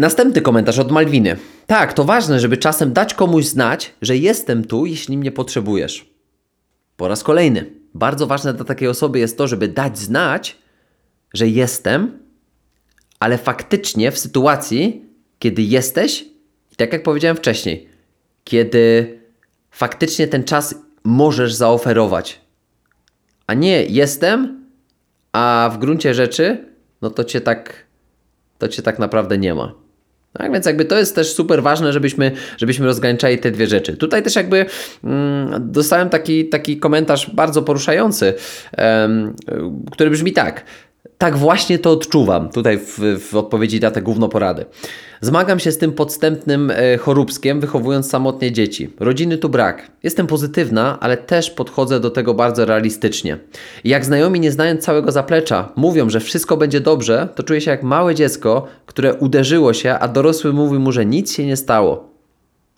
[0.00, 1.36] Następny komentarz od Malwiny.
[1.66, 6.10] Tak, to ważne, żeby czasem dać komuś znać, że jestem tu, jeśli mnie potrzebujesz.
[6.96, 7.70] Po raz kolejny.
[7.94, 10.58] Bardzo ważne dla takiej osoby jest to, żeby dać znać,
[11.34, 12.18] że jestem,
[13.18, 15.04] ale faktycznie w sytuacji,
[15.38, 16.24] kiedy jesteś,
[16.72, 17.88] i tak jak powiedziałem wcześniej,
[18.44, 19.18] kiedy
[19.70, 22.40] faktycznie ten czas możesz zaoferować,
[23.46, 24.64] a nie jestem,
[25.32, 26.68] a w gruncie rzeczy,
[27.02, 27.86] no to cię tak,
[28.58, 29.79] to cię tak naprawdę nie ma.
[30.32, 33.96] Tak więc jakby to jest też super ważne, żebyśmy, żebyśmy rozgraniczali te dwie rzeczy.
[33.96, 34.66] Tutaj też jakby
[35.04, 38.34] mm, dostałem taki, taki komentarz bardzo poruszający,
[38.78, 39.34] um,
[39.90, 40.64] który brzmi tak.
[41.18, 42.98] Tak właśnie to odczuwam tutaj w,
[43.30, 44.64] w odpowiedzi na te główno porady.
[45.20, 48.90] Zmagam się z tym podstępnym e, choróbskiem, wychowując samotnie dzieci.
[49.00, 49.90] Rodziny tu brak.
[50.02, 53.38] Jestem pozytywna, ale też podchodzę do tego bardzo realistycznie.
[53.84, 57.70] I jak znajomi, nie znając całego zaplecza, mówią, że wszystko będzie dobrze, to czuję się
[57.70, 62.10] jak małe dziecko, które uderzyło się, a dorosły mówi mu, że nic się nie stało.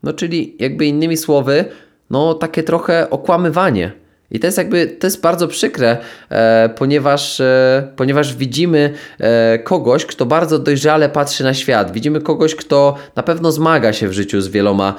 [0.02, 1.64] No czyli jakby innymi słowy,
[2.10, 4.01] no takie trochę okłamywanie.
[4.32, 5.96] I to jest jakby, to jest bardzo przykre,
[6.30, 11.92] e, ponieważ, e, ponieważ widzimy e, kogoś, kto bardzo dojrzale patrzy na świat.
[11.92, 14.94] Widzimy kogoś, kto na pewno zmaga się w życiu z wieloma,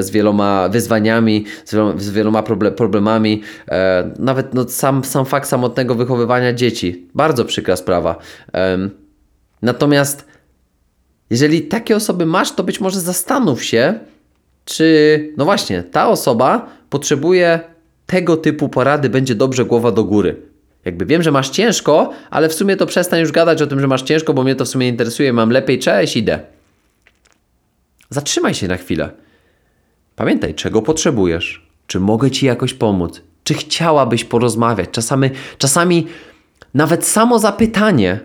[0.00, 3.42] z wieloma wyzwaniami, z wieloma, z wieloma proble problemami.
[3.68, 7.08] E, nawet no, sam, sam fakt samotnego wychowywania dzieci.
[7.14, 8.16] Bardzo przykra sprawa.
[9.62, 10.26] natomiast
[11.30, 13.94] jeżeli takie osoby masz, to być może zastanów się,
[14.64, 17.60] czy, no właśnie, ta osoba potrzebuje
[18.08, 20.42] tego typu porady będzie dobrze głowa do góry.
[20.84, 23.86] Jakby wiem, że masz ciężko, ale w sumie to przestań już gadać o tym, że
[23.86, 25.32] masz ciężko, bo mnie to w sumie interesuje.
[25.32, 26.40] Mam lepiej, cześć, idę.
[28.10, 29.10] Zatrzymaj się na chwilę.
[30.16, 31.68] Pamiętaj, czego potrzebujesz.
[31.86, 33.22] Czy mogę ci jakoś pomóc?
[33.44, 34.90] Czy chciałabyś porozmawiać?
[34.90, 36.06] Czasami, czasami
[36.74, 38.20] nawet samo zapytanie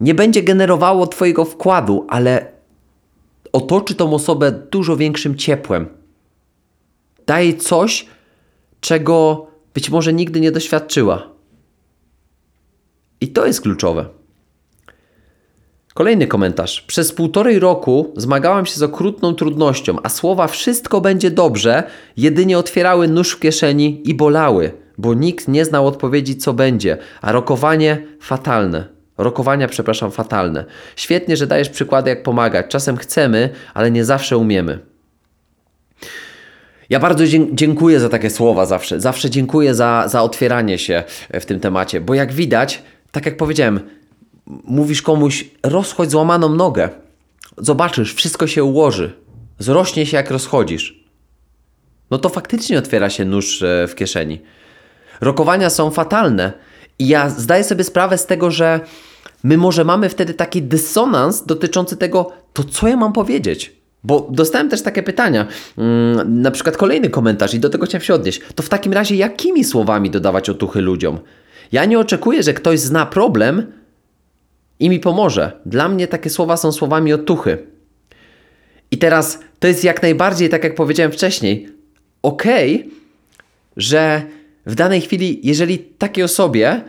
[0.00, 2.46] nie będzie generowało Twojego wkładu, ale
[3.52, 5.86] otoczy tą osobę dużo większym ciepłem.
[7.26, 8.06] Daje coś,
[8.84, 11.28] czego być może nigdy nie doświadczyła.
[13.20, 14.06] I to jest kluczowe.
[15.94, 16.80] Kolejny komentarz.
[16.80, 21.82] Przez półtorej roku zmagałam się z okrutną trudnością, a słowa wszystko będzie dobrze
[22.16, 27.32] jedynie otwierały nóż w kieszeni i bolały, bo nikt nie znał odpowiedzi, co będzie, a
[27.32, 28.88] rokowanie fatalne.
[29.18, 30.64] Rokowania, przepraszam, fatalne.
[30.96, 32.66] Świetnie, że dajesz przykłady, jak pomagać.
[32.68, 34.93] Czasem chcemy, ale nie zawsze umiemy.
[36.90, 39.00] Ja bardzo dziękuję za takie słowa zawsze.
[39.00, 43.80] Zawsze dziękuję za, za otwieranie się w tym temacie, bo jak widać, tak jak powiedziałem,
[44.46, 46.88] mówisz komuś, rozchodź złamaną nogę.
[47.58, 49.12] Zobaczysz, wszystko się ułoży.
[49.58, 51.04] Zrośnie się, jak rozchodzisz.
[52.10, 54.40] No to faktycznie otwiera się nóż e, w kieszeni.
[55.20, 56.52] Rokowania są fatalne.
[56.98, 58.80] I ja zdaję sobie sprawę z tego, że
[59.42, 63.76] my może mamy wtedy taki dysonans dotyczący tego, to co ja mam powiedzieć.
[64.04, 65.46] Bo dostałem też takie pytania,
[65.78, 68.40] mm, na przykład kolejny komentarz i do tego chciałem się odnieść.
[68.54, 71.18] To w takim razie jakimi słowami dodawać otuchy ludziom?
[71.72, 73.72] Ja nie oczekuję, że ktoś zna problem
[74.80, 75.52] i mi pomoże.
[75.66, 77.58] Dla mnie takie słowa są słowami otuchy.
[78.90, 81.68] I teraz to jest jak najbardziej, tak jak powiedziałem wcześniej,
[82.22, 82.42] ok,
[83.76, 84.22] że
[84.66, 86.82] w danej chwili, jeżeli takiej osobie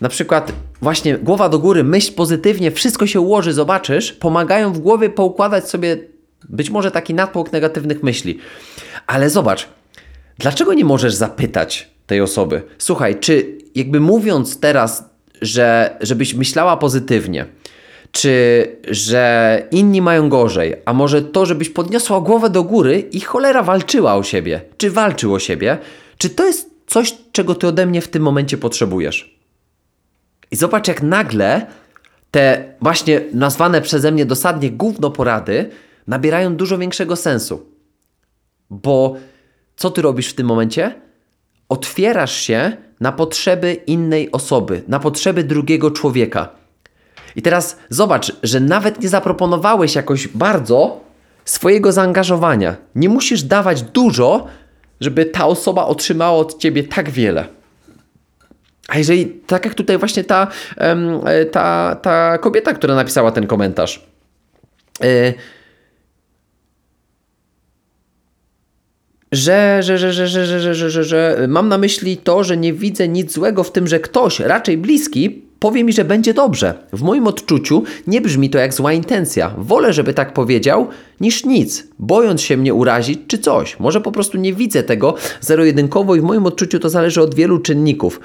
[0.00, 5.10] na przykład właśnie głowa do góry, myśl pozytywnie, wszystko się ułoży, zobaczysz, pomagają w głowie
[5.10, 6.11] poukładać sobie
[6.48, 8.38] być może taki natłok negatywnych myśli.
[9.06, 9.68] Ale zobacz,
[10.38, 12.62] dlaczego nie możesz zapytać tej osoby?
[12.78, 15.04] Słuchaj, czy jakby mówiąc teraz,
[15.42, 17.46] że żebyś myślała pozytywnie,
[18.12, 23.62] czy że inni mają gorzej, a może to, żebyś podniosła głowę do góry i cholera
[23.62, 25.78] walczyła o siebie, czy walczył o siebie,
[26.18, 29.38] czy to jest coś, czego ty ode mnie w tym momencie potrzebujesz?
[30.50, 31.66] I zobacz, jak nagle
[32.30, 35.70] te właśnie nazwane przeze mnie dosadnie gówno porady
[36.06, 37.66] nabierają dużo większego sensu.
[38.70, 39.16] Bo
[39.76, 40.94] co ty robisz w tym momencie?
[41.68, 46.48] Otwierasz się na potrzeby innej osoby, na potrzeby drugiego człowieka.
[47.36, 51.00] I teraz zobacz, że nawet nie zaproponowałeś jakoś bardzo
[51.44, 52.76] swojego zaangażowania.
[52.94, 54.46] Nie musisz dawać dużo,
[55.00, 57.44] żeby ta osoba otrzymała od ciebie tak wiele.
[58.88, 60.46] A jeżeli, tak jak tutaj właśnie ta,
[61.52, 64.06] ta, ta kobieta, która napisała ten komentarz,
[69.32, 72.72] że, że, że, że, że, że, że, że, że mam na myśli to, że nie
[72.72, 76.74] widzę nic złego w tym, że ktoś, raczej bliski, powie mi, że będzie dobrze.
[76.92, 79.54] W moim odczuciu nie brzmi to jak zła intencja.
[79.58, 80.88] Wolę, żeby tak powiedział,
[81.20, 83.78] niż nic, bojąc się mnie urazić czy coś.
[83.78, 87.58] Może po prostu nie widzę tego zero-jedynkowo i w moim odczuciu to zależy od wielu
[87.58, 88.20] czynników.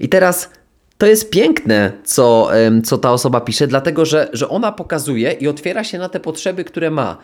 [0.00, 0.50] I teraz
[0.98, 2.50] to jest piękne, co,
[2.84, 6.64] co ta osoba pisze, dlatego że, że ona pokazuje i otwiera się na te potrzeby,
[6.64, 7.16] które ma.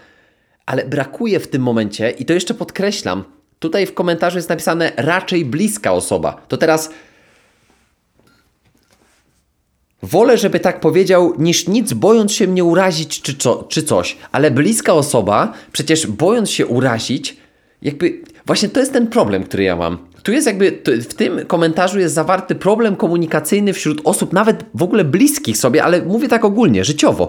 [0.66, 3.24] Ale brakuje w tym momencie, i to jeszcze podkreślam,
[3.58, 6.42] tutaj w komentarzu jest napisane raczej bliska osoba.
[6.48, 6.90] To teraz
[10.02, 14.16] wolę, żeby tak powiedział, niż nic, bojąc się mnie urazić czy, co, czy coś.
[14.32, 17.36] Ale bliska osoba, przecież bojąc się urazić,
[17.82, 19.98] jakby właśnie to jest ten problem, który ja mam.
[20.22, 25.04] Tu jest jakby, w tym komentarzu jest zawarty problem komunikacyjny wśród osób, nawet w ogóle
[25.04, 27.28] bliskich sobie, ale mówię tak ogólnie, życiowo.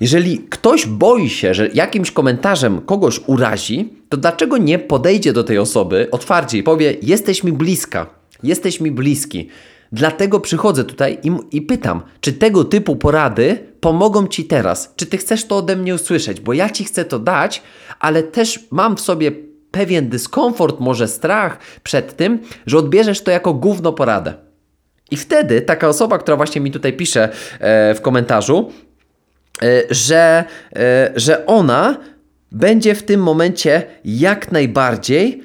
[0.00, 5.58] Jeżeli ktoś boi się, że jakimś komentarzem kogoś urazi, to dlaczego nie podejdzie do tej
[5.58, 8.06] osoby otwarcie i powie: Jesteś mi bliska,
[8.42, 9.48] jesteś mi bliski.
[9.92, 14.92] Dlatego przychodzę tutaj i, i, pytam, czy tego typu porady pomogą ci teraz?
[14.96, 16.40] Czy ty chcesz to ode mnie usłyszeć?
[16.40, 17.62] Bo ja ci chcę to dać,
[18.00, 19.32] ale też mam w sobie
[19.70, 24.34] pewien dyskomfort, może strach przed tym, że odbierzesz to jako gówno poradę.
[25.10, 27.28] I wtedy taka osoba, która właśnie mi tutaj pisze
[27.60, 28.70] e, w komentarzu,
[29.90, 30.44] że,
[30.76, 31.96] e, że ona
[32.52, 35.42] będzie w tym momencie jak najbardziej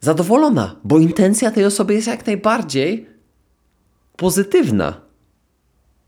[0.00, 3.06] zadowolona, bo intencja tej osoby jest jak najbardziej
[4.16, 5.00] pozytywna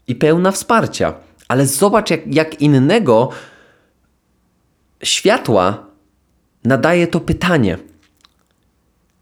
[0.09, 1.14] i pełna wsparcia.
[1.48, 3.31] Ale zobacz, jak, jak innego
[5.02, 5.87] światła
[6.64, 7.79] nadaje to pytanie.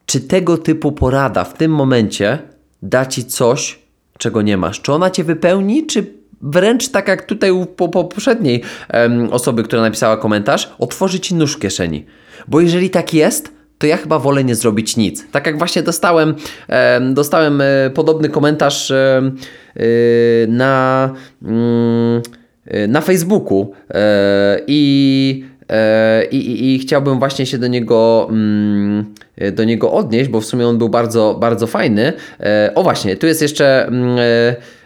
[0.06, 2.38] Czy tego typu porada w tym momencie
[2.82, 3.78] da ci coś,
[4.18, 4.80] czego nie masz?
[4.80, 8.62] Czy ona cię wypełni, czy wręcz tak jak tutaj po, po poprzedniej
[8.94, 12.06] um, osoby, która napisała komentarz, otworzy ci nóż w kieszeni?
[12.48, 15.30] Bo jeżeli tak jest, to ja chyba wolę nie zrobić nic.
[15.30, 16.34] Tak jak właśnie dostałem,
[16.68, 19.32] e, dostałem e, podobny komentarz e,
[20.48, 21.10] na,
[21.42, 22.22] mm,
[22.88, 23.72] na Facebooku
[24.66, 25.44] i
[26.30, 29.14] i, i, I, chciałbym właśnie się do niego, mm,
[29.52, 32.12] do niego odnieść, bo w sumie on był bardzo, bardzo fajny.
[32.74, 33.90] O właśnie, tu jest jeszcze.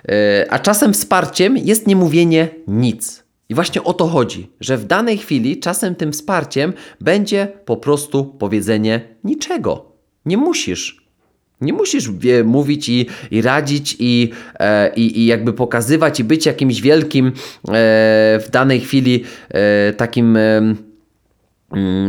[0.09, 3.25] Mm, a czasem wsparciem jest niemówienie nic.
[3.49, 8.25] I właśnie o to chodzi, że w danej chwili czasem tym wsparciem będzie po prostu
[8.25, 9.93] powiedzenie niczego.
[10.25, 11.09] Nie musisz.
[11.61, 16.47] Nie musisz wie, mówić i, i radzić i, e, i, i jakby pokazywać i być
[16.47, 17.33] jakimś wielkim e,
[18.41, 20.39] w danej chwili e, takim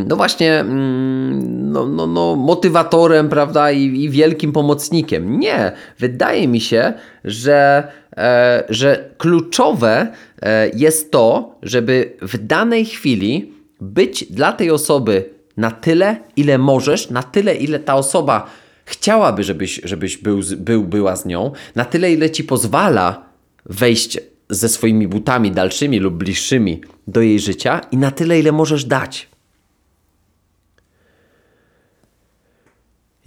[0.08, 5.40] no właśnie mm, no, no, no, motywatorem, prawda, i, i wielkim pomocnikiem.
[5.40, 6.94] Nie, wydaje mi się,
[7.24, 7.88] że
[8.20, 10.08] E, że kluczowe
[10.42, 17.10] e, jest to, żeby w danej chwili być dla tej osoby na tyle, ile możesz,
[17.10, 18.50] na tyle, ile ta osoba
[18.86, 23.26] chciałaby, żebyś, żebyś był, był, była z nią, na tyle, ile ci pozwala
[23.66, 24.20] wejść
[24.50, 29.29] ze swoimi butami dalszymi lub bliższymi do jej życia i na tyle, ile możesz dać.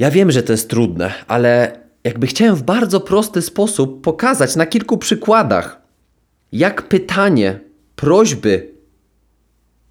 [0.02, 4.66] Ja wiem, że to jest trudne, ale jakby chciałem w bardzo prosty sposób pokazać na
[4.66, 5.80] kilku przykładach,
[6.52, 7.60] jak pytanie,
[7.96, 8.72] prośby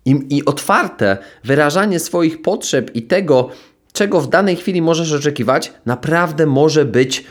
[0.05, 3.49] i, i otwarte wyrażanie swoich potrzeb i tego,
[3.93, 7.23] czego w danej chwili możesz oczekiwać, naprawdę może być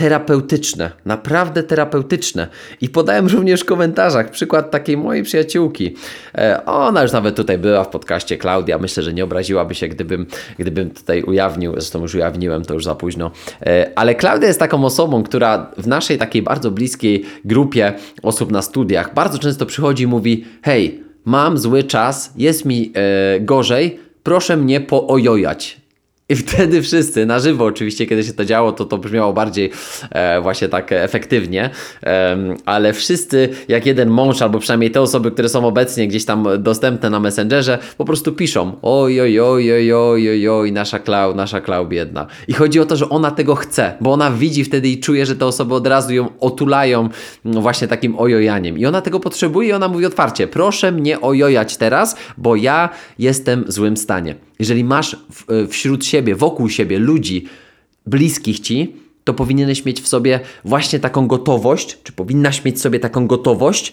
[0.00, 2.46] terapeutyczne, naprawdę terapeutyczne.
[2.80, 5.94] I podałem również w komentarzach przykład takiej mojej przyjaciółki.
[6.34, 8.78] E, ona już nawet tutaj była w podcaście Klaudia.
[8.78, 10.26] Myślę, że nie obraziłaby się, gdybym,
[10.58, 11.72] gdybym tutaj ujawnił.
[11.72, 13.30] Zresztą już ujawniłem, to już za późno.
[13.66, 18.62] E, ale Klaudia jest taką osobą, która w naszej takiej bardzo bliskiej grupie osób na
[18.62, 24.56] studiach bardzo często przychodzi i mówi: Hej, mam zły czas, jest mi e, gorzej, proszę
[24.56, 25.79] mnie poojojać.
[26.30, 29.70] I wtedy wszyscy, na żywo oczywiście, kiedy się to działo, to to brzmiało bardziej
[30.10, 31.70] e, właśnie tak efektywnie,
[32.02, 36.48] e, ale wszyscy, jak jeden mąż, albo przynajmniej te osoby, które są obecnie gdzieś tam
[36.58, 41.34] dostępne na Messengerze, po prostu piszą oj, oj, oj, oj, oj, oj, oj nasza Klau,
[41.34, 42.26] nasza Klau biedna.
[42.48, 45.36] I chodzi o to, że ona tego chce, bo ona widzi wtedy i czuje, że
[45.36, 47.08] te osoby od razu ją otulają
[47.44, 48.78] no właśnie takim ojojaniem.
[48.78, 52.88] I ona tego potrzebuje i ona mówi otwarcie, proszę mnie ojojać teraz, bo ja
[53.18, 54.49] jestem w złym stanie.
[54.60, 57.44] Jeżeli masz e, wśród siebie, wokół siebie ludzi
[58.06, 58.94] bliskich ci,
[59.24, 63.92] to powinieneś mieć w sobie właśnie taką gotowość, czy powinnaś mieć w sobie taką gotowość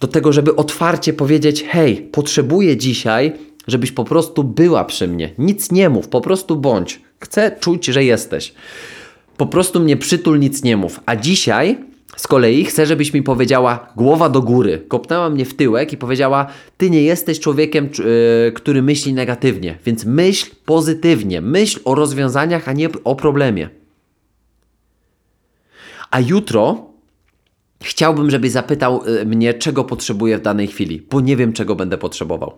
[0.00, 3.32] do tego, żeby otwarcie powiedzieć: Hej, potrzebuję dzisiaj,
[3.66, 5.30] żebyś po prostu była przy mnie.
[5.38, 7.00] Nic nie mów, po prostu bądź.
[7.20, 8.54] Chcę czuć, że jesteś.
[9.36, 11.00] Po prostu mnie przytul, nic nie mów.
[11.06, 11.78] A dzisiaj
[12.16, 14.84] z kolei chcę, żebyś mi powiedziała głowa do góry.
[14.88, 16.46] Kopnęła mnie w tyłek i powiedziała:
[16.76, 21.40] Ty nie jesteś człowiekiem, yy, który myśli negatywnie, więc myśl pozytywnie.
[21.40, 23.68] Myśl o rozwiązaniach, a nie o problemie.
[26.10, 26.90] A jutro
[27.82, 31.98] chciałbym, żebyś zapytał yy, mnie, czego potrzebuję w danej chwili, bo nie wiem, czego będę
[31.98, 32.52] potrzebował.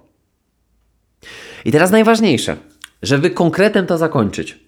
[1.65, 2.57] I teraz najważniejsze,
[3.03, 4.64] żeby konkretem to zakończyć.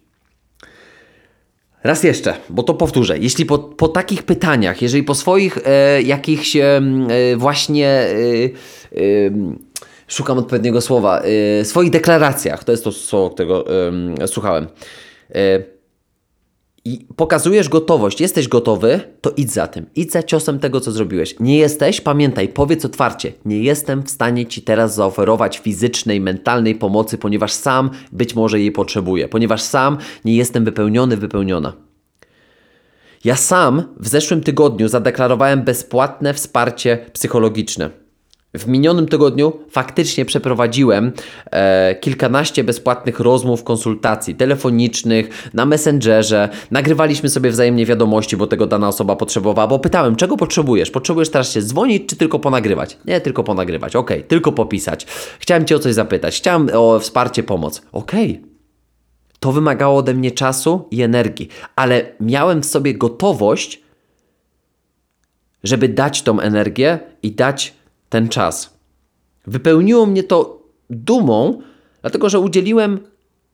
[1.87, 3.19] Raz jeszcze, bo to powtórzę.
[3.19, 6.81] Jeśli po, po takich pytaniach, jeżeli po swoich e, jakichś e,
[7.37, 8.99] właśnie e, e,
[10.09, 11.21] szukam odpowiedniego słowa,
[11.61, 13.65] e, swoich deklaracjach, to jest to słowo, którego
[14.27, 14.67] słuchałem
[15.35, 15.76] e,
[16.87, 19.87] i pokazujesz gotowość, jesteś gotowy, to idź za tym.
[19.95, 21.35] Idź za ciosem tego, co zrobiłeś.
[21.41, 23.33] Nie jesteś, pamiętaj, powiedz otwarcie.
[23.45, 28.73] Nie jestem w stanie ci teraz zaoferować fizycznej, mentalnej pomocy, ponieważ sam być może jej
[28.73, 31.73] potrzebuję, ponieważ sam nie jestem wypełniony, wypełniona.
[33.25, 38.06] Ja sam w zeszłym tygodniu zadeklarowałem bezpłatne wsparcie psychologiczne.
[38.59, 41.13] W minionym tygodniu faktycznie przeprowadziłem
[41.51, 46.49] e, kilkanaście bezpłatnych rozmów, konsultacji telefonicznych, na Messengerze.
[46.71, 50.91] Nagrywaliśmy sobie wzajemnie wiadomości, bo tego dana osoba potrzebowała, bo pytałem, czego potrzebujesz?
[50.91, 52.99] Potrzebujesz teraz się dzwonić, czy tylko ponagrywać?
[53.05, 53.97] Nie, tylko ponagrywać.
[53.97, 55.07] Ok, tylko popisać.
[55.39, 56.37] Chciałem Cię o coś zapytać.
[56.37, 57.83] Chciałem o wsparcie, pomoc.
[57.93, 58.13] Ok.
[59.41, 63.83] To wymagało ode mnie czasu i energii, ale miałem w sobie gotowość,
[65.65, 67.75] żeby dać tą energię i dać
[68.09, 68.79] ten czas.
[69.47, 71.63] Wypełniło mnie to dumą,
[72.01, 72.99] dlatego że udzieliłem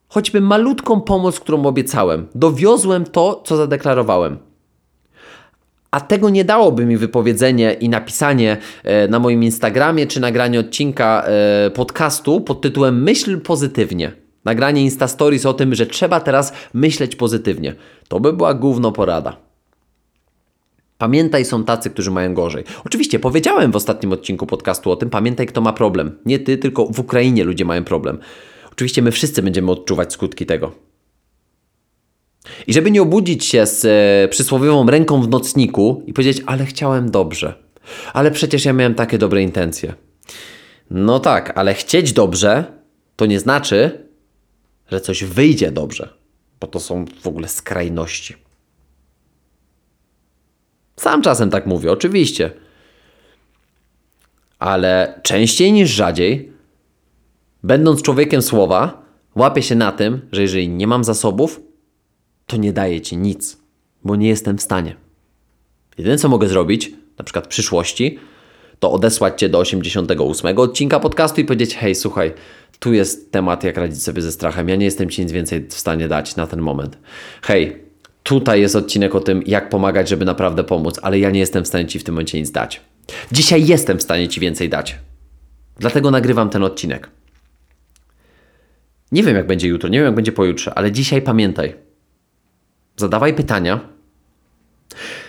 [0.09, 2.27] choćby malutką pomoc, którą obiecałem.
[2.35, 4.39] Dowiozłem to, co zadeklarowałem.
[5.91, 11.25] A tego nie dałoby mi wypowiedzenie i napisanie e, na moim Instagramie czy nagranie odcinka
[11.27, 14.13] e, podcastu pod tytułem Myśl pozytywnie.
[14.45, 17.75] Nagranie Insta Stories o tym, że trzeba teraz myśleć pozytywnie.
[18.09, 19.37] To by była główna porada.
[21.03, 22.65] Pamiętaj, są tacy, którzy mają gorzej.
[22.85, 26.19] Oczywiście, powiedziałem w ostatnim odcinku podcastu o tym, pamiętaj, kto ma problem.
[26.27, 28.19] Nie ty, tylko w Ukrainie ludzie mają problem.
[28.73, 30.73] Oczywiście, my wszyscy będziemy odczuwać skutki tego.
[32.67, 37.11] I żeby nie obudzić się z e, przysłowiową ręką w nocniku i powiedzieć, ale chciałem
[37.11, 37.55] dobrze.
[38.13, 39.95] Ale przecież ja miałem takie dobre intencje.
[40.91, 42.65] No tak, ale chcieć dobrze
[43.17, 44.09] to nie znaczy,
[44.91, 46.09] że coś wyjdzie dobrze,
[46.61, 48.43] bo to są w ogóle skrajności.
[51.03, 52.51] Sam czasem tak mówię, oczywiście.
[54.59, 56.53] Ale częściej niż rzadziej,
[57.63, 59.03] będąc człowiekiem słowa,
[59.37, 61.61] łapię się na tym, że jeżeli nie mam zasobów,
[62.47, 63.59] to nie daję ci nic,
[64.05, 64.97] bo nie jestem w stanie.
[65.99, 68.19] Jedyne co mogę zrobić, na przykład w przyszłości,
[68.79, 72.33] to odesłać cię do 88 odcinka podcastu i powiedzieć: Hej, słuchaj,
[72.79, 74.69] tu jest temat, jak radzić sobie ze strachem.
[74.69, 76.99] Ja nie jestem ci nic więcej w stanie dać na ten moment.
[77.43, 77.92] Hej,
[78.23, 81.69] Tutaj jest odcinek o tym, jak pomagać, żeby naprawdę pomóc, ale ja nie jestem w
[81.69, 82.81] stanie Ci w tym momencie nic dać.
[83.33, 84.99] Dzisiaj jestem w stanie Ci więcej dać.
[85.79, 87.11] Dlatego nagrywam ten odcinek.
[89.13, 91.75] Nie wiem, jak będzie jutro, nie wiem, jak będzie pojutrze, ale dzisiaj pamiętaj.
[92.97, 93.81] Zadawaj pytania.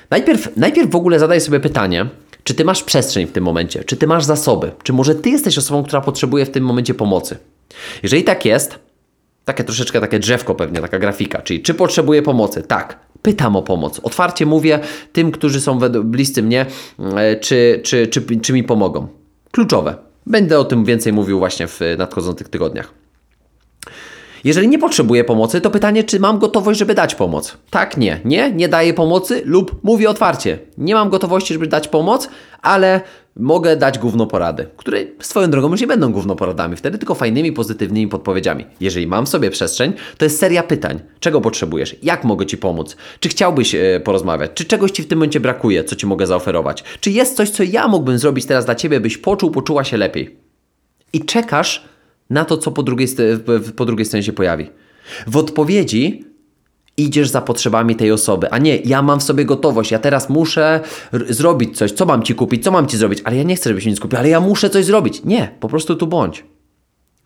[0.10, 2.06] Najpierw, najpierw w ogóle zadaj sobie pytanie,
[2.44, 5.58] czy ty masz przestrzeń w tym momencie, czy ty masz zasoby, czy może ty jesteś
[5.58, 7.38] osobą, która potrzebuje w tym momencie pomocy.
[8.04, 8.80] Jeżeli tak jest,
[9.46, 12.64] takie troszeczkę takie drzewko pewnie, taka grafika, czyli czy potrzebuję pomocy?
[12.64, 13.00] Tak.
[13.22, 14.00] Pytam o pomoc.
[14.04, 14.80] Otwarcie mówię
[15.14, 16.66] tym, którzy są bliscy mnie,
[17.16, 19.08] e, czy, czy, czy, czy mi pomogą.
[19.52, 19.96] Kluczowe.
[20.26, 22.94] Będę o tym więcej mówił właśnie w nadchodzących tygodniach.
[24.44, 27.58] Jeżeli nie potrzebuję pomocy, to pytanie, czy mam gotowość, żeby dać pomoc?
[27.70, 28.20] Tak, nie.
[28.26, 30.60] Nie, nie daję pomocy lub mówię otwarcie.
[30.78, 32.30] Nie mam gotowości, żeby dać pomoc,
[32.62, 33.02] ale
[33.36, 37.52] mogę dać gówno porady, które swoją drogą już nie będą gówno poradami, wtedy tylko fajnymi,
[37.52, 38.66] pozytywnymi podpowiedziami.
[38.80, 41.00] Jeżeli mam w sobie przestrzeń, to jest seria pytań.
[41.20, 41.96] Czego potrzebujesz?
[42.04, 42.98] Jak mogę Ci pomóc?
[43.20, 44.52] Czy chciałbyś e, porozmawiać?
[44.54, 46.84] Czy czegoś Ci w tym momencie brakuje, co Ci mogę zaoferować?
[47.00, 50.38] Czy jest coś, co ja mógłbym zrobić teraz dla Ciebie, byś poczuł, poczuła się lepiej?
[51.14, 51.84] I czekasz
[52.30, 53.08] na to, co po drugiej,
[53.76, 54.70] po drugiej stronie się pojawi.
[55.28, 56.33] W odpowiedzi
[56.98, 60.80] idziesz za potrzebami tej osoby, a nie ja mam w sobie gotowość, ja teraz muszę
[61.30, 63.86] zrobić coś, co mam ci kupić, co mam ci zrobić, ale ja nie chcę, żebyś
[63.86, 65.24] nic kupił, ale ja muszę coś zrobić.
[65.24, 66.44] Nie, po prostu tu bądź.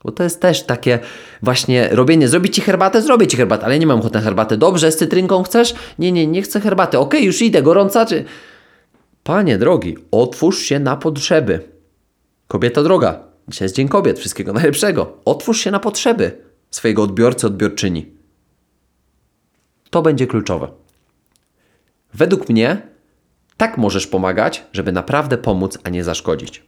[0.03, 0.99] Bo to jest też takie
[1.41, 4.57] właśnie robienie, zrobić ci herbatę, zrobię ci herbatę, ale nie mam ochoty na herbatę.
[4.57, 5.76] Dobrze, z cytrynką chcesz?
[5.99, 6.99] Nie, nie, nie chcę herbaty.
[6.99, 8.26] Okej, już idę, gorąca czy...
[9.24, 11.59] Panie drogi, otwórz się na potrzeby.
[12.47, 15.18] Kobieta droga, dzisiaj jest Dzień Kobiet, wszystkiego najlepszego.
[15.26, 16.32] Otwórz się na potrzeby
[16.72, 18.16] swojego odbiorcy, odbiorczyni.
[19.89, 20.67] To będzie kluczowe.
[22.13, 22.81] Według mnie
[23.57, 26.63] tak możesz pomagać, żeby naprawdę pomóc, a nie zaszkodzić.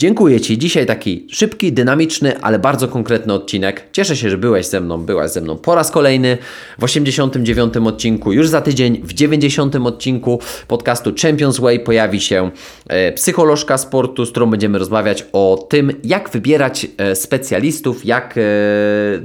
[0.00, 0.58] Dziękuję Ci.
[0.58, 3.82] Dzisiaj taki szybki, dynamiczny, ale bardzo konkretny odcinek.
[3.92, 6.38] Cieszę się, że byłeś ze mną, byłaś ze mną po raz kolejny
[6.78, 8.32] w 89 odcinku.
[8.32, 12.50] Już za tydzień w 90 odcinku podcastu Champions Way pojawi się
[12.88, 18.40] e, psycholożka sportu, z którą będziemy rozmawiać o tym, jak wybierać e, specjalistów, jak e,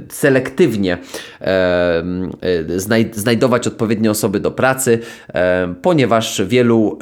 [0.08, 0.98] selektywnie
[2.76, 4.98] znaj- znajdować odpowiednie osoby do pracy,
[5.82, 6.98] ponieważ wielu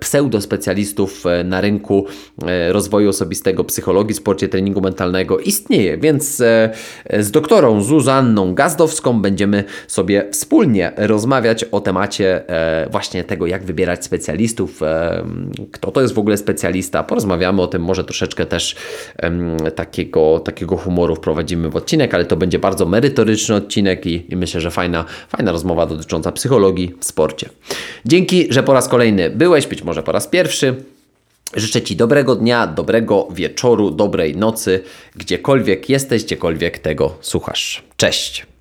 [0.00, 2.06] pseudospecjalistów na rynku
[2.70, 6.70] rozwoju osobistego, psychologii, sporcie, treningu mentalnego istnieje, więc e,
[7.20, 14.04] z doktorą Zuzanną Gazdowską będziemy sobie wspólnie rozmawiać o temacie e, właśnie tego, jak wybierać
[14.04, 15.24] specjalistów, e,
[15.72, 17.02] kto to jest w ogóle specjalista.
[17.02, 18.76] Porozmawiamy o tym, może troszeczkę też
[19.74, 24.60] takiego, takiego humoru wprowadzimy w odcinek, ale to będzie bardzo merytoryczny odcinek i, i myślę,
[24.60, 27.48] że fajna, fajna rozmowa dotycząca psychologii w sporcie.
[28.04, 30.74] Dzięki, że po raz kolejny byłeś, być może po raz pierwszy.
[31.54, 34.84] Życzę Ci dobrego dnia, dobrego wieczoru, dobrej nocy,
[35.16, 37.82] gdziekolwiek jesteś, gdziekolwiek tego słuchasz.
[37.96, 38.51] Cześć!